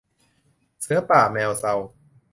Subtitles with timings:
[0.81, 1.73] เสือป่าแมวเซา